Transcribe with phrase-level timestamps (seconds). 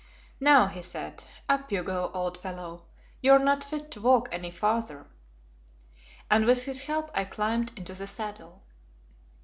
[0.39, 2.87] "Now," he said, "up you go, old fellow.
[3.21, 5.05] You are not fit to walk any farther;"
[6.31, 8.63] and with his help I climbed into the saddle.